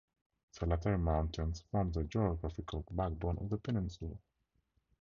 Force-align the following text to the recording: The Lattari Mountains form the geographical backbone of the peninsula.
The 0.57 0.65
Lattari 0.65 0.99
Mountains 0.99 1.61
form 1.69 1.91
the 1.91 2.03
geographical 2.05 2.83
backbone 2.89 3.37
of 3.37 3.51
the 3.51 3.59
peninsula. 3.59 4.17